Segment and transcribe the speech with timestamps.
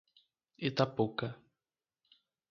[0.67, 1.27] Itapuca